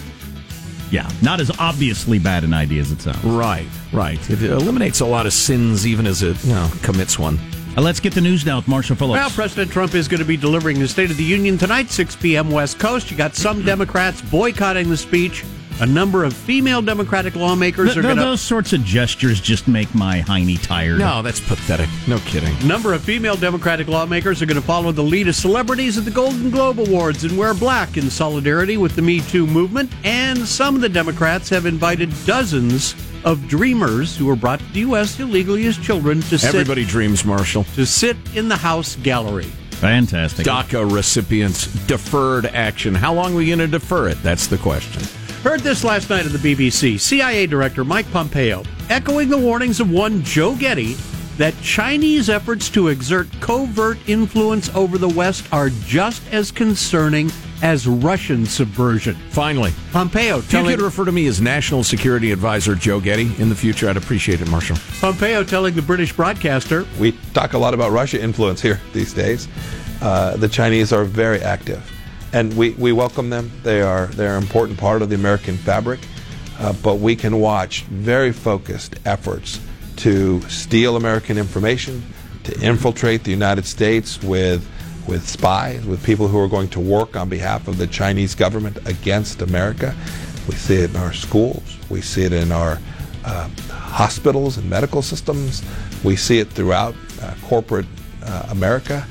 [0.94, 3.24] Yeah, not as obviously bad an idea as it sounds.
[3.24, 4.30] Right, right.
[4.30, 7.40] It eliminates a lot of sins even as it you know, commits one.
[7.76, 9.20] Uh, let's get the news now with Marshall Phillips.
[9.20, 12.16] Well, President Trump is going to be delivering the State of the Union tonight, 6
[12.18, 12.52] p.m.
[12.52, 13.10] West Coast.
[13.10, 15.44] You got some Democrats boycotting the speech.
[15.82, 18.22] A number of female Democratic lawmakers Th- are going to.
[18.24, 21.00] those sorts of gestures just make my hiney tired.
[21.00, 21.90] No, that's pathetic.
[22.08, 22.56] No kidding.
[22.68, 26.12] number of female Democratic lawmakers are going to follow the lead of celebrities at the
[26.12, 29.92] Golden Globe Awards and wear black in solidarity with the Me Too movement.
[30.04, 34.80] And some of the Democrats have invited dozens of dreamers who were brought to the
[34.82, 35.20] U.S.
[35.20, 37.64] illegally as children to sit, Everybody dreams, Marshall.
[37.76, 39.52] to sit in the House gallery.
[39.72, 40.46] Fantastic.
[40.46, 42.96] DACA recipients deferred action.
[42.96, 44.22] How long are we going to defer it?
[44.24, 45.02] That's the question.
[45.44, 46.98] Heard this last night on the BBC.
[46.98, 50.94] CIA Director Mike Pompeo echoing the warnings of one Joe Getty
[51.38, 57.30] that Chinese efforts to exert covert influence over the West are just as concerning
[57.62, 59.16] as Russian subversion.
[59.32, 63.50] Finally, Pompeo if you could refer to me as National Security Advisor Joe Getty in
[63.50, 64.78] the future, I'd appreciate it, Marshall.
[65.02, 69.50] Pompeo telling the British broadcaster We talk a lot about Russia influence here these days.
[70.02, 71.92] Uh, the Chinese are very active,
[72.34, 73.52] and we, we welcome them.
[73.64, 76.00] They are they're an important part of the American fabric,
[76.60, 79.60] uh, but we can watch very focused efforts
[79.98, 82.04] to steal American information,
[82.44, 84.68] to infiltrate the United States with
[85.08, 88.78] with spies, with people who are going to work on behalf of the Chinese government
[88.88, 89.96] against America.
[90.48, 91.78] We see it in our schools.
[91.90, 92.80] We see it in our
[93.26, 95.64] uh, hospitals and medical systems.
[96.04, 97.86] We see it throughout uh, corporate
[98.24, 99.06] uh, America.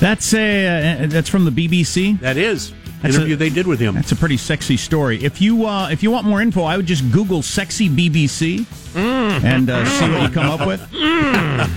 [0.00, 2.20] That's a uh, that's from the BBC.
[2.20, 3.94] that is That's interview a- they did with him.
[3.94, 5.22] That's a pretty sexy story.
[5.24, 9.68] If you uh, if you want more info, I would just Google "sexy BBC" and
[9.70, 10.86] uh, see what you come up with.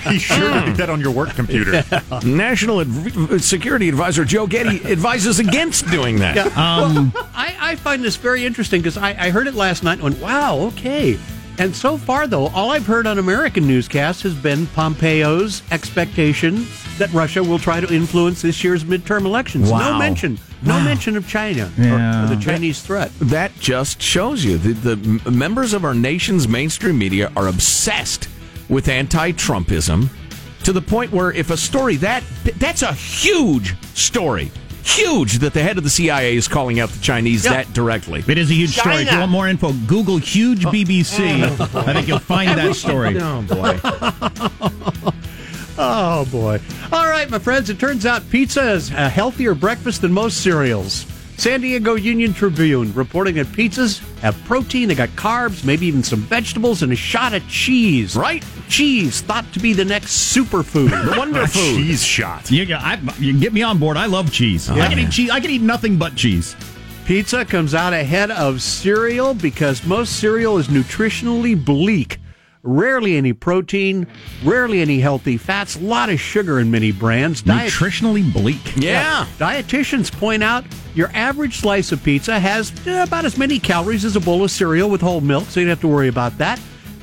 [0.10, 1.84] He sure did that on your work computer.
[2.26, 6.38] National Ad- Security Advisor Joe Getty advises against doing that.
[6.58, 10.04] Um, I, I find this very interesting because I, I heard it last night and
[10.04, 11.18] went, wow, okay.
[11.60, 16.66] And so far, though, all I've heard on American newscasts has been Pompeo's expectation
[17.00, 19.70] that Russia will try to influence this year's midterm elections.
[19.72, 19.92] Wow.
[19.94, 22.24] No mention, no mention of China or- Yeah.
[22.26, 23.12] or, the Chinese threat.
[23.20, 28.30] That just shows you the, the members of our nation's mainstream media are obsessed
[28.70, 30.10] with anti-Trumpism
[30.64, 32.24] to the point where if a story that
[32.58, 34.52] that's a huge story,
[34.84, 37.54] huge that the head of the CIA is calling out the Chinese Yeah.
[37.54, 38.24] that directly.
[38.28, 38.98] it is a huge story.
[39.04, 40.72] If you want more info, Google "huge oh.
[40.72, 41.42] BBC."
[41.88, 43.18] I think you'll find that story.
[43.20, 43.80] Oh boy.
[45.82, 46.60] Oh, boy.
[46.92, 51.06] All right, my friends, it turns out pizza is a healthier breakfast than most cereals.
[51.38, 56.20] San Diego Union Tribune reporting that pizzas have protein, they got carbs, maybe even some
[56.20, 58.18] vegetables, and a shot of cheese.
[58.18, 58.44] Right.
[58.68, 60.90] Cheese, thought to be the next superfood.
[60.90, 61.78] The wonder food.
[61.78, 62.52] cheese shot.
[62.52, 63.96] You, I, you can get me on board.
[63.96, 64.70] I love cheese.
[64.70, 65.30] I can eat cheese.
[65.30, 66.58] I can eat nothing but cheese.
[67.06, 72.20] Pizza comes out ahead of cereal because most cereal is nutritionally bleak.
[72.62, 74.06] Rarely any protein,
[74.44, 77.42] rarely any healthy fats, a lot of sugar in many brands.
[77.42, 78.76] Diet- Nutritionally bleak.
[78.76, 79.26] Yeah.
[79.38, 84.16] Dietitians point out your average slice of pizza has eh, about as many calories as
[84.16, 86.60] a bowl of cereal with whole milk, so you don't have to worry about that.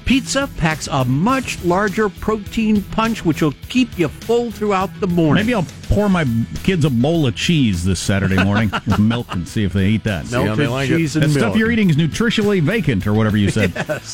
[0.07, 5.45] Pizza packs a much larger protein punch, which will keep you full throughout the morning.
[5.45, 6.25] Maybe I'll pour my
[6.63, 10.05] kids a bowl of cheese this Saturday morning with milk and see if they eat
[10.05, 10.27] that.
[10.27, 10.97] how melted they like it.
[10.99, 11.39] cheese and That milk.
[11.41, 13.73] stuff you're eating is nutritionally vacant, or whatever you said.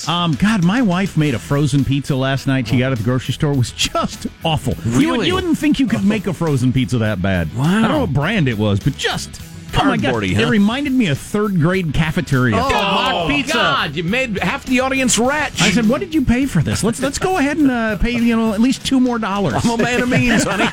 [0.09, 2.69] Um, God, my wife made a frozen pizza last night.
[2.69, 3.53] She got at the grocery store.
[3.53, 4.73] It was just awful.
[4.73, 5.27] You, would, Really?
[5.27, 7.55] you wouldn't think you could make a frozen pizza that bad.
[7.55, 7.65] Wow.
[7.65, 9.43] I don't know what brand it was, but just
[9.75, 12.57] oh my god, Cardboardy, it reminded me of third grade cafeteria.
[12.57, 13.53] Oh, mock pizza.
[13.55, 15.61] God, you made half the audience wretch.
[15.63, 16.83] I said, "What did you pay for this?
[16.85, 19.71] Let's let's go ahead and uh, pay you know at least two more dollars." I'm
[19.71, 20.69] a man of means, honey.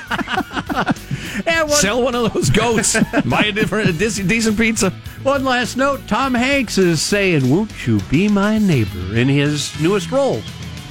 [1.45, 2.97] And one, Sell one of those goats.
[3.25, 4.91] Buy a different, a dis- decent pizza.
[5.23, 10.12] one last note Tom Hanks is saying, Won't you be my neighbor in his newest
[10.12, 10.41] role.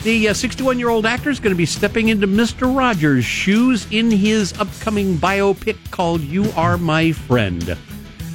[0.04, 2.74] The 61 year old actor is going to be stepping into Mr.
[2.74, 7.76] Rogers' shoes in his upcoming biopic called You Are My Friend.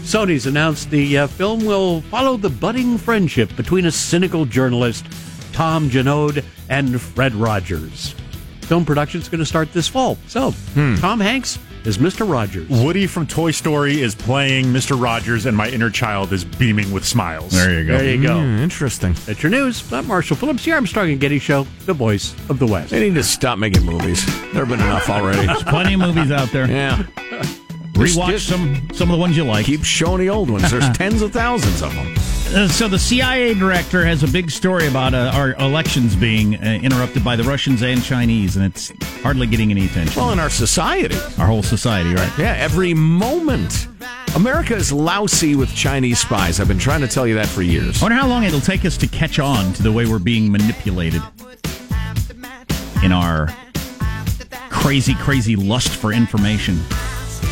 [0.04, 5.06] Sony's announced the uh, film will follow the budding friendship between a cynical journalist,
[5.54, 8.14] Tom Junod, and Fred Rogers.
[8.62, 10.18] Film production is going to start this fall.
[10.28, 12.30] So, Tom Hanks is Mr.
[12.30, 12.70] Rogers.
[12.70, 15.00] Woody from Toy Story is playing Mr.
[15.02, 17.52] Rogers, and my inner child is beaming with smiles.
[17.52, 17.98] There you go.
[17.98, 18.38] There you go.
[18.40, 19.14] interesting.
[19.26, 19.92] That's your news.
[19.92, 22.92] I'm Marshall Phillips, the Armstrong and Getty Show, the voice of the West.
[22.92, 24.26] They need to stop making movies.
[24.54, 25.46] There have been enough already.
[25.48, 26.70] There's Plenty of movies out there.
[26.70, 27.04] Yeah.
[27.94, 29.66] Just- Rewatch just some some of the ones you like.
[29.66, 30.70] Keep showing the old ones.
[30.72, 32.14] There's tens of thousands of them.
[32.56, 36.80] Uh, so the CIA director has a big story about uh, our elections being uh,
[36.84, 38.92] interrupted by the Russians and Chinese, and it's
[39.24, 40.22] hardly getting any attention.
[40.22, 42.32] Well, in our society, our whole society, right?
[42.38, 43.88] yeah, every moment.
[44.36, 46.60] America is lousy with Chinese spies.
[46.60, 48.02] I've been trying to tell you that for years.
[48.02, 50.52] I wonder how long it'll take us to catch on to the way we're being
[50.52, 51.22] manipulated
[53.04, 53.48] in our
[54.70, 56.80] crazy, crazy lust for information.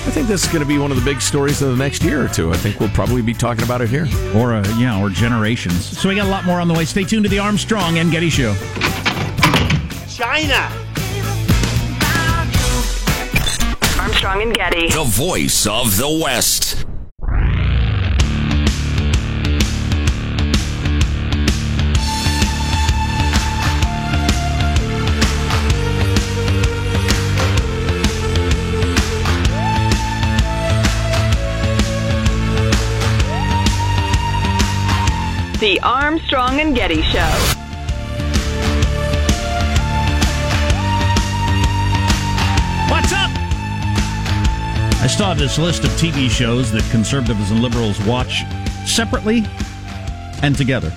[0.03, 2.03] I think this is going to be one of the big stories of the next
[2.03, 2.51] year or two.
[2.51, 4.07] I think we'll probably be talking about it here.
[4.35, 5.97] Or, uh, yeah, or generations.
[5.97, 6.85] So we got a lot more on the way.
[6.85, 8.55] Stay tuned to the Armstrong and Getty Show.
[10.09, 10.69] China.
[14.01, 14.89] Armstrong and Getty.
[14.89, 16.85] The voice of the West.
[35.61, 37.19] The Armstrong and Getty Show.
[42.89, 43.29] What's up?
[45.01, 48.41] I still have this list of TV shows that conservatives and liberals watch
[48.87, 49.43] separately
[50.41, 50.91] and together.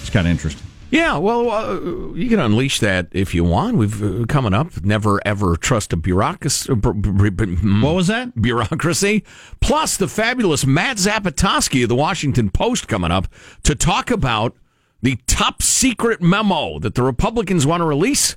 [0.00, 0.69] It's kind of interesting.
[0.90, 3.76] Yeah, well, uh, you can unleash that if you want.
[3.76, 4.84] We've uh, coming up.
[4.84, 6.72] Never ever trust a bureaucracy.
[6.72, 8.40] What was that?
[8.40, 9.24] Bureaucracy.
[9.60, 13.28] Plus the fabulous Matt Zapotosky of the Washington Post coming up
[13.62, 14.56] to talk about
[15.00, 18.36] the top secret memo that the Republicans want to release.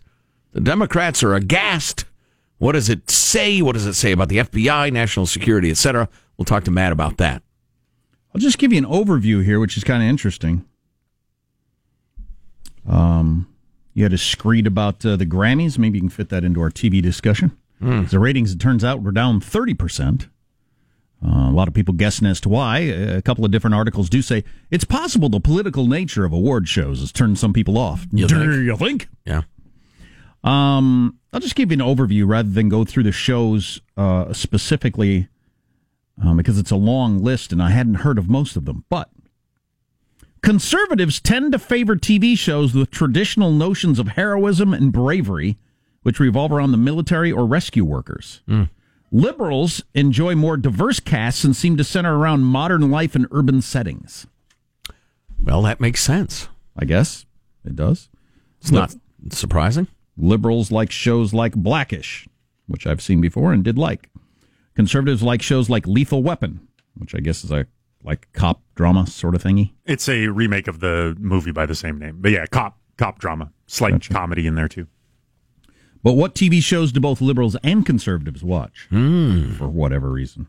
[0.52, 2.06] The Democrats are aghast.
[2.60, 3.64] What does it say?
[3.64, 6.08] What does it say about the FBI, national security, etc.?
[6.38, 7.42] We'll talk to Matt about that.
[8.34, 10.66] I'll just give you an overview here, which is kind of interesting.
[12.88, 13.48] Um,
[13.94, 15.78] you had a screed about uh, the Grammys.
[15.78, 17.58] Maybe you can fit that into our TV discussion.
[17.80, 20.30] The ratings, it turns out, were down 30%.
[21.26, 22.80] Uh, a lot of people guessing as to why.
[22.80, 27.02] A couple of different articles do say it's possible the political nature of award shows
[27.02, 28.06] has turned some people off.
[28.14, 28.66] You Do think?
[28.66, 29.08] you think?
[29.26, 29.42] Yeah.
[30.44, 35.28] Um, I'll just give you an overview rather than go through the shows uh, specifically
[36.24, 38.84] um, because it's a long list and I hadn't heard of most of them.
[38.90, 39.10] But
[40.44, 45.58] conservatives tend to favor TV shows with traditional notions of heroism and bravery,
[46.04, 48.42] which revolve around the military or rescue workers.
[48.48, 48.70] Mm.
[49.12, 54.28] Liberals enjoy more diverse casts and seem to center around modern life and urban settings.
[55.42, 56.50] Well, that makes sense.
[56.78, 57.26] I guess
[57.64, 58.10] it does.
[58.60, 58.96] It's not
[59.30, 59.88] surprising.
[60.18, 62.28] Liberals like shows like Blackish,
[62.68, 64.10] which I've seen before and did like.
[64.76, 67.68] Conservatives like shows like Lethal Weapon, which I guess is a
[68.04, 69.72] like cop drama sort of thingy.
[69.86, 72.18] It's a remake of the movie by the same name.
[72.20, 73.52] But yeah, cop cop drama.
[73.68, 74.88] Slight comedy in there too.
[76.04, 80.48] But what TV shows do both liberals and conservatives watch for whatever reason?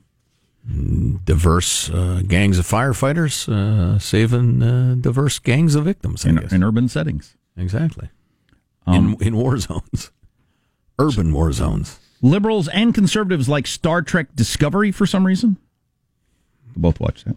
[1.24, 6.24] diverse uh, gangs of firefighters uh, saving uh, diverse gangs of victims.
[6.24, 6.52] I In, guess.
[6.52, 7.36] in urban settings.
[7.56, 8.08] exactly.
[8.86, 10.10] Um, in in war zones,
[10.98, 11.98] urban war zones.
[12.22, 15.58] Liberals and conservatives like Star Trek Discovery for some reason.
[16.76, 17.36] Both watch that.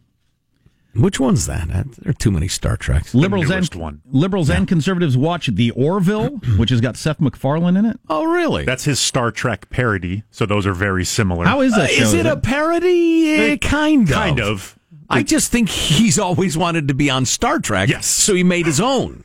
[0.97, 1.69] Which one's that?
[1.69, 3.13] Uh, There are too many Star Treks.
[3.13, 4.01] Liberals newest and one.
[4.09, 7.99] liberals and conservatives watch The Orville, which has got Seth MacFarlane in it.
[8.09, 8.65] Oh, really?
[8.65, 10.23] That's his Star Trek parody.
[10.31, 11.45] So those are very similar.
[11.45, 11.89] How is Uh, that?
[11.91, 12.03] show?
[12.03, 13.51] is it a parody?
[13.53, 14.13] Uh, kind of.
[14.15, 14.77] kind of?
[15.09, 17.87] I just think he's always wanted to be on Star Trek.
[17.89, 18.05] Yes.
[18.07, 19.23] So he made his own.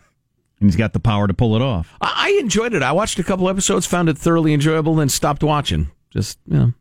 [0.61, 1.93] And he's got the power to pull it off.
[2.01, 2.83] I I enjoyed it.
[2.85, 5.91] I watched a couple episodes, found it thoroughly enjoyable, then stopped watching.
[6.11, 6.73] Just you know.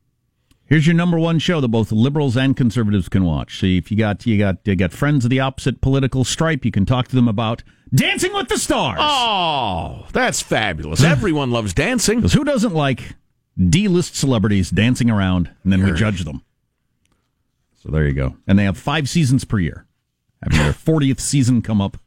[0.72, 3.60] Here's your number one show that both liberals and conservatives can watch.
[3.60, 6.72] See if you got you got you got friends of the opposite political stripe, you
[6.72, 7.62] can talk to them about
[7.94, 9.00] Dancing with the Stars.
[9.02, 11.04] Oh, that's fabulous.
[11.04, 12.22] Everyone loves dancing.
[12.22, 13.16] Who doesn't like
[13.58, 16.42] D-list celebrities dancing around and then we judge them?
[17.84, 18.38] So there you go.
[18.48, 19.86] And they have five seasons per year.
[20.42, 21.98] Having their 40th season come up.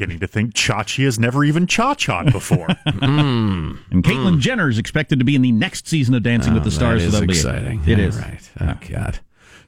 [0.00, 2.66] Beginning to think Chachi has never even cha-cha'd before.
[2.86, 6.70] And Caitlyn Jenner is expected to be in the next season of Dancing with the
[6.70, 7.02] Stars.
[7.02, 7.82] Oh, That so is that'll be exciting.
[7.82, 8.16] It, it is.
[8.16, 8.50] Right.
[8.62, 9.18] Oh, God.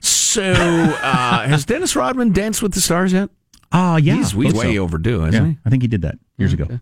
[0.00, 3.28] So, uh, has Dennis Rodman danced with the stars yet?
[3.72, 4.14] Ah, yeah.
[4.14, 4.76] He's way, so.
[4.82, 5.58] overdue, isn't Yeah, he?
[5.66, 6.80] I think he did that years ago.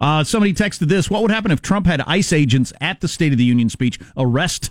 [0.00, 1.10] Uh, somebody texted this.
[1.10, 4.00] What would happen if Trump had ICE agents at the State of the Union speech
[4.16, 4.70] arrest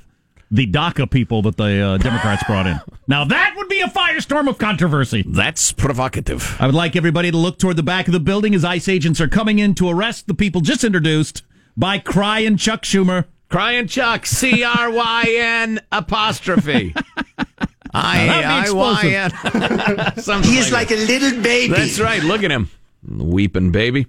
[0.49, 2.79] the DACA people that the uh, Democrats brought in?
[3.07, 5.23] Now, that would be a firestorm of controversy.
[5.27, 6.55] That's provocative.
[6.59, 9.19] I would like everybody to look toward the back of the building as ICE agents
[9.21, 11.43] are coming in to arrest the people just introduced
[11.75, 13.25] by Cry and Chuck Schumer.
[13.49, 16.93] Cry and Chuck, C R Y N apostrophe.
[17.93, 20.43] I that'd be I Y N.
[20.43, 21.73] He is like like a little baby.
[21.73, 22.21] That's right.
[22.21, 22.69] Look at him.
[23.07, 24.07] Weeping baby.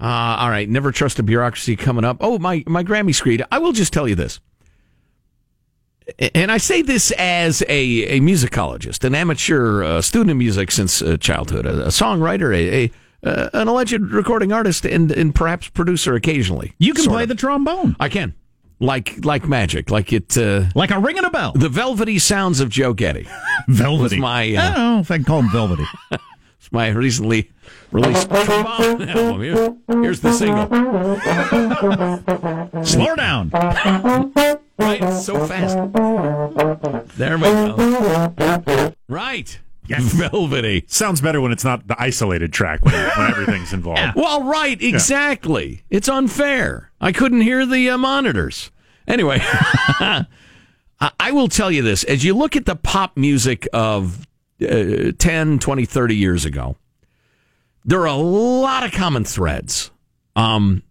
[0.00, 0.68] Uh, all right.
[0.68, 2.18] Never trust a bureaucracy coming up.
[2.20, 3.42] Oh, my, my Grammy screed.
[3.50, 4.40] I will just tell you this.
[6.18, 11.00] And I say this as a, a musicologist, an amateur uh, student of music since
[11.00, 12.90] uh, childhood, a, a songwriter, a, a
[13.24, 16.74] uh, an alleged recording artist, and, and perhaps producer occasionally.
[16.78, 17.30] You can play of.
[17.30, 18.34] the trombone I can,
[18.80, 20.36] like like magic, like it.
[20.36, 21.52] Uh, like a ringing a bell.
[21.52, 23.26] the velvety sounds of Joe Getty.
[23.68, 24.16] velvety.
[24.16, 25.84] was my, I uh, don't know if I can call him velvety.
[26.60, 27.50] It's my recently
[27.92, 29.42] released trombone album.
[29.42, 30.64] Here, here's the single.
[32.84, 34.60] Slow down.
[35.00, 35.76] So fast.
[37.16, 38.94] There we go.
[39.08, 39.58] Right.
[39.86, 40.02] Yes.
[40.14, 40.84] Velvety.
[40.86, 44.14] Sounds better when it's not the isolated track when, when everything's involved.
[44.16, 45.82] Well, right, exactly.
[45.90, 46.90] It's unfair.
[47.00, 48.70] I couldn't hear the uh, monitors.
[49.06, 50.26] Anyway, I
[51.20, 52.04] I will tell you this.
[52.04, 54.26] As you look at the pop music of
[54.62, 56.76] uh, 10, 20, 30 years ago,
[57.84, 59.90] there are a lot of common threads.
[60.36, 60.82] Um,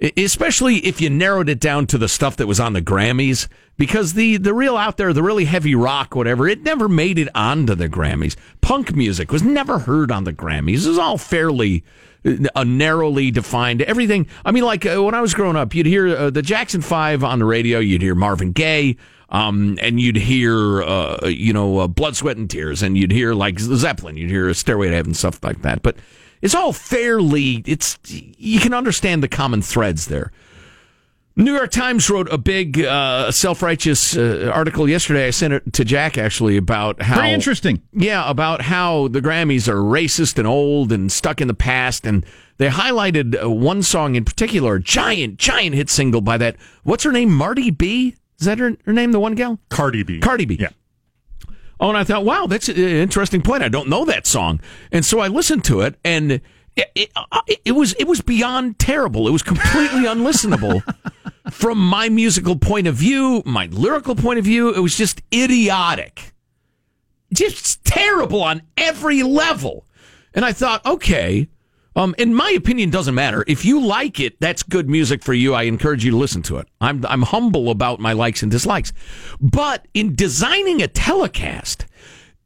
[0.00, 4.14] especially if you narrowed it down to the stuff that was on the Grammys, because
[4.14, 7.74] the the real out there, the really heavy rock, whatever, it never made it onto
[7.74, 8.36] the Grammys.
[8.60, 10.84] Punk music was never heard on the Grammys.
[10.84, 11.84] It was all fairly
[12.24, 13.82] uh, narrowly defined.
[13.82, 14.26] Everything.
[14.44, 17.24] I mean, like uh, when I was growing up, you'd hear uh, the Jackson Five
[17.24, 17.78] on the radio.
[17.78, 18.96] You'd hear Marvin Gaye.
[19.30, 23.34] Um, and you'd hear, uh, you know, uh, Blood, Sweat, and Tears, and you'd hear
[23.34, 25.82] like Zeppelin, you'd hear Stairway to Heaven, stuff like that.
[25.82, 25.96] But
[26.42, 30.30] it's all fairly, it's, you can understand the common threads there.
[31.36, 35.28] New York Times wrote a big uh, self-righteous uh, article yesterday.
[35.28, 37.80] I sent it to Jack actually about how Pretty interesting.
[37.92, 42.26] Yeah, about how the Grammys are racist and old and stuck in the past, and
[42.56, 46.56] they highlighted uh, one song in particular, a giant, giant hit single by that.
[46.82, 47.32] What's her name?
[47.32, 48.16] Marty B.
[48.40, 49.12] Is that her, her name?
[49.12, 49.60] The one gal?
[49.68, 50.18] Cardi B.
[50.18, 50.56] Cardi B.
[50.58, 50.70] Yeah.
[51.80, 53.62] Oh, and I thought, wow, that's an interesting point.
[53.62, 54.60] I don't know that song,
[54.90, 56.32] and so I listened to it, and
[56.76, 59.28] it, it, uh, it was it was beyond terrible.
[59.28, 60.82] It was completely unlistenable
[61.50, 64.74] from my musical point of view, my lyrical point of view.
[64.74, 66.32] It was just idiotic,
[67.32, 69.84] just terrible on every level.
[70.34, 71.48] And I thought, okay,
[71.96, 73.44] um, in my opinion, doesn't matter.
[73.46, 75.54] If you like it, that's good music for you.
[75.54, 76.68] I encourage you to listen to it.
[76.80, 78.92] I'm I'm humble about my likes and dislikes,
[79.40, 81.86] but in designing a telecast,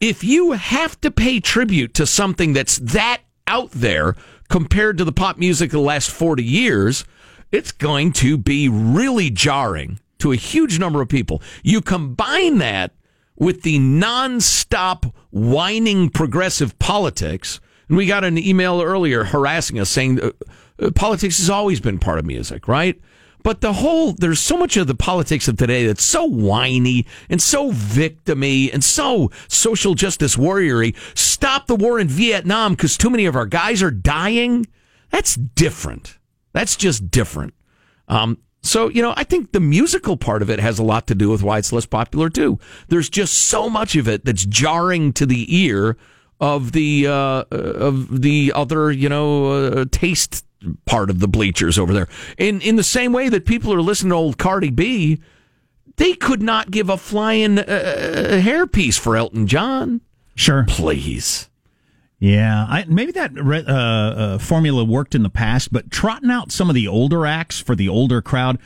[0.00, 4.16] if you have to pay tribute to something that's that out there
[4.48, 7.04] compared to the pop music of the last 40 years,
[7.50, 11.42] it's going to be really jarring to a huge number of people.
[11.62, 12.92] You combine that
[13.36, 17.60] with the nonstop whining progressive politics,
[17.92, 20.30] and we got an email earlier harassing us saying uh,
[20.78, 22.98] uh, politics has always been part of music, right?
[23.42, 27.42] But the whole, there's so much of the politics of today that's so whiny and
[27.42, 30.96] so victimy and so social justice warriory.
[31.14, 34.66] Stop the war in Vietnam because too many of our guys are dying.
[35.10, 36.18] That's different.
[36.54, 37.52] That's just different.
[38.08, 41.14] Um, so, you know, I think the musical part of it has a lot to
[41.14, 42.58] do with why it's less popular too.
[42.88, 45.98] There's just so much of it that's jarring to the ear
[46.42, 50.44] of the uh, of the other, you know, uh, taste
[50.86, 52.08] part of the bleachers over there.
[52.36, 55.20] In in the same way that people are listening to old Cardi B,
[55.96, 60.00] they could not give a flying uh, hairpiece for Elton John.
[60.34, 60.64] Sure.
[60.66, 61.48] Please.
[62.18, 66.52] Yeah, I, maybe that re- uh, uh, formula worked in the past, but trotting out
[66.52, 68.58] some of the older acts for the older crowd,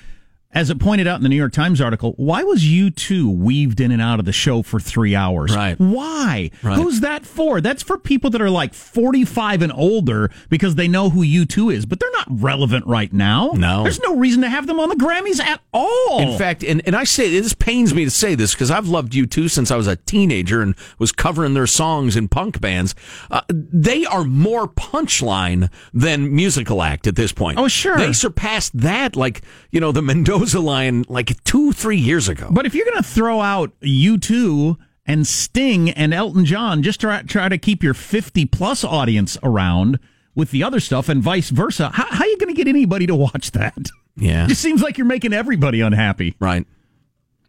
[0.56, 3.92] as it pointed out in the New York Times article, why was U2 weaved in
[3.92, 5.54] and out of the show for three hours?
[5.54, 5.78] Right.
[5.78, 6.50] Why?
[6.62, 6.78] Right.
[6.78, 7.60] Who's that for?
[7.60, 11.84] That's for people that are like 45 and older because they know who U2 is,
[11.84, 13.50] but they're not relevant right now.
[13.52, 13.82] No.
[13.82, 16.20] There's no reason to have them on the Grammys at all.
[16.20, 19.12] In fact, and, and I say this pains me to say this because I've loved
[19.12, 22.94] U2 since I was a teenager and was covering their songs in punk bands.
[23.30, 27.58] Uh, they are more punchline than musical act at this point.
[27.58, 27.98] Oh, sure.
[27.98, 32.48] They surpassed that, like, you know, the Mendoza line like two, three years ago.
[32.50, 37.22] But if you're going to throw out U2 and Sting and Elton John just to
[37.26, 39.98] try to keep your 50 plus audience around
[40.34, 43.06] with the other stuff and vice versa, how, how are you going to get anybody
[43.06, 43.76] to watch that?
[44.16, 44.44] yeah.
[44.44, 46.34] It just seems like you're making everybody unhappy.
[46.40, 46.66] right.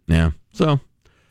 [0.07, 0.31] Yeah.
[0.53, 0.79] So,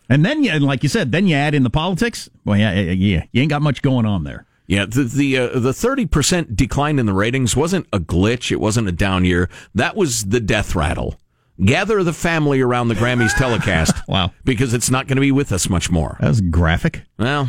[0.09, 2.29] And then, you, and like you said, then you add in the politics.
[2.45, 3.25] Well, yeah, yeah, yeah.
[3.33, 4.45] You ain't got much going on there.
[4.69, 8.51] Yeah, the the uh, the thirty percent decline in the ratings wasn't a glitch.
[8.51, 9.49] It wasn't a down year.
[9.75, 11.21] That was the death rattle.
[11.65, 13.95] Gather the family around the Grammys telecast.
[14.09, 14.33] Wow.
[14.45, 16.17] because it's not going to be with us much more.
[16.21, 17.03] That was graphic.
[17.19, 17.49] Well,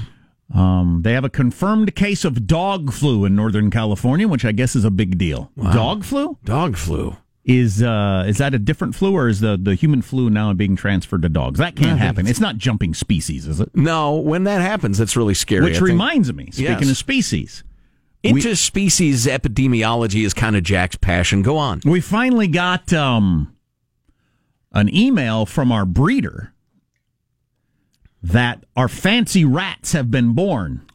[0.54, 4.76] Um, they have a confirmed case of dog flu in Northern California, which I guess
[4.78, 5.52] is a big deal.
[5.58, 6.38] Dog flu?
[6.46, 7.18] dog flu.
[7.44, 10.76] Is uh, is that a different flu, or is the, the human flu now being
[10.76, 11.60] transferred to dogs?
[11.60, 12.28] That can't happen.
[12.28, 13.70] It's not jumping species, is it?
[13.74, 15.64] No, when that happens, it's really scary.
[15.64, 15.88] Which I think.
[15.88, 16.90] reminds me, speaking Yes.
[16.90, 17.64] of species,
[18.24, 21.42] interspecies epidemiology is kind of Jack's passion.
[21.42, 21.82] Go on.
[21.86, 23.54] we finally got um,
[24.78, 26.54] an email from our breeder
[28.24, 30.86] that our fancy rats have been born.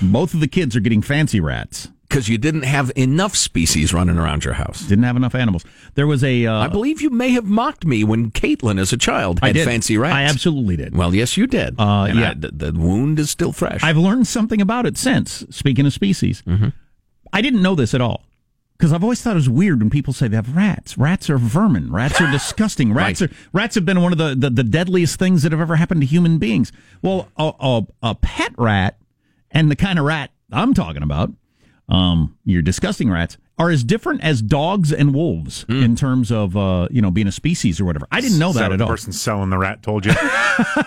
[0.00, 1.88] Both of the kids are getting fancy rats.
[2.08, 4.80] Because you didn't have enough species running around your house.
[4.80, 5.62] Didn't have enough animals.
[5.94, 6.46] There was a.
[6.46, 9.52] Uh, I believe you may have mocked me when Caitlin, as a child, had I
[9.52, 9.66] did.
[9.66, 10.14] fancy rats.
[10.14, 10.96] I absolutely did.
[10.96, 11.78] Well, yes, you did.
[11.78, 12.30] Uh, And yeah.
[12.30, 13.82] I- the, the wound is still fresh.
[13.84, 15.44] I've learned something about it since.
[15.50, 16.68] Speaking of species, Mm-hmm.
[17.30, 18.22] I didn't know this at all
[18.78, 20.96] because I've always thought it was weird when people say they have rats.
[20.96, 21.90] Rats are vermin.
[21.92, 22.92] Rats are disgusting.
[22.92, 23.30] Rats Right.
[23.30, 26.00] are rats have been one of the, the, the deadliest things that have ever happened
[26.02, 26.70] to human beings.
[27.02, 28.96] Well, a, a, a pet rat
[29.50, 31.32] and the kind of rat I'm talking about,
[31.88, 35.82] um, your disgusting rats, are as different as dogs and wolves Hmm.
[35.82, 38.06] in terms of uh, you know being a species or whatever.
[38.12, 38.90] I didn't know Is that, what at the all.
[38.90, 40.12] person selling the rat told you.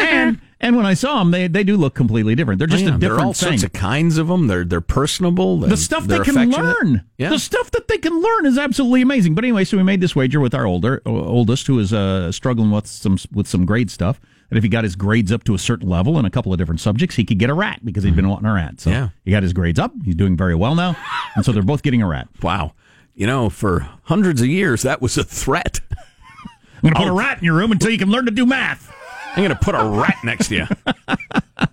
[0.00, 2.58] and and when I saw them, they they do look completely different.
[2.58, 3.48] They're just Oh, yeah, a different there are all thing.
[3.58, 4.46] sorts of kinds of them.
[4.46, 5.58] They're they're personable.
[5.58, 7.04] the stuff they're can learn.
[7.16, 7.30] Yeah.
[7.30, 9.34] The stuff that they can learn is absolutely amazing.
[9.34, 12.32] But anyway, so we made this wager with our older uh, oldest, who is uh,
[12.32, 14.20] struggling with some with some grade stuff.
[14.48, 16.58] That if he got his grades up to a certain level in a couple of
[16.58, 18.30] different subjects, he could get a rat because he'd been mm.
[18.30, 18.80] wanting a rat.
[18.80, 18.90] So.
[18.90, 19.08] Yeah.
[19.24, 19.92] he got his grades up.
[20.04, 20.96] He's doing very well now,
[21.36, 22.28] and so they're both getting a rat.
[22.42, 22.72] Wow.
[23.14, 25.80] You know, for hundreds of years, that was a threat.
[25.90, 28.46] I'm going to put a rat in your room until you can learn to do
[28.46, 28.94] math.
[29.36, 30.66] I'm going to put a rat next to you.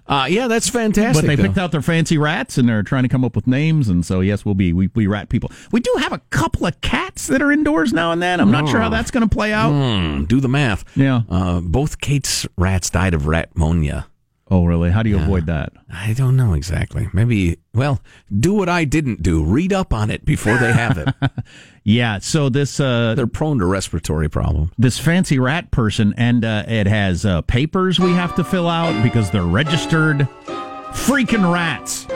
[0.07, 1.23] Uh, yeah, that's fantastic.
[1.23, 1.43] But they though.
[1.43, 3.89] picked out their fancy rats, and they're trying to come up with names.
[3.89, 5.51] And so, yes, we'll be we, we rat people.
[5.71, 8.39] We do have a couple of cats that are indoors now and then.
[8.39, 9.71] I'm not sure how that's going to play out.
[9.71, 10.85] Hmm, do the math.
[10.95, 11.21] Yeah.
[11.27, 14.07] Uh, both Kate's rats died of rat pneumonia.
[14.51, 14.91] Oh, really?
[14.91, 15.73] How do you avoid that?
[15.91, 17.09] I don't know exactly.
[17.13, 17.99] Maybe, well,
[18.37, 19.43] do what I didn't do.
[19.43, 21.09] Read up on it before they have it.
[21.87, 22.17] Yeah.
[22.17, 24.71] So this uh, They're prone to respiratory problems.
[24.75, 29.03] this fancy rat person, and uh, it has uh, papers we have to fill out
[29.03, 30.27] because they're registered
[30.93, 32.07] freaking rats.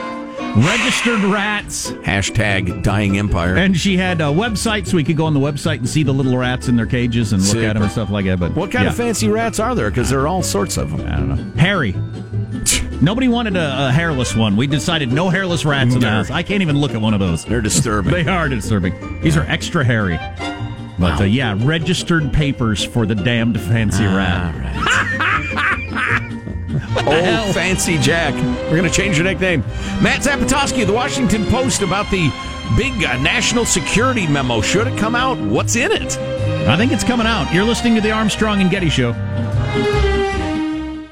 [0.56, 1.92] Registered rats.
[1.92, 3.56] Hashtag dying empire.
[3.56, 6.12] And she had a website so we could go on the website and see the
[6.12, 8.40] little rats in their cages and look at them and stuff like that.
[8.40, 8.90] But what kind yeah.
[8.90, 9.90] of fancy rats are there?
[9.90, 11.06] Because there are all sorts of them.
[11.06, 11.60] I don't know.
[11.60, 11.94] Harry.
[13.00, 14.56] Nobody wanted a, a hairless one.
[14.56, 16.30] We decided no hairless rats in the house.
[16.30, 17.44] I can't even look at one of those.
[17.44, 18.12] They're disturbing.
[18.24, 19.20] They are disturbing.
[19.20, 20.18] These are extra hairy.
[20.98, 24.54] But uh, yeah, registered papers for the damned fancy rat.
[26.74, 28.34] Old Fancy Jack.
[28.34, 29.60] We're going to change your nickname.
[30.02, 32.30] Matt Zapotosky of the Washington Post about the
[32.76, 34.60] big uh, national security memo.
[34.60, 35.38] Should it come out?
[35.38, 36.18] What's in it?
[36.68, 37.52] I think it's coming out.
[37.52, 39.12] You're listening to the Armstrong and Getty Show.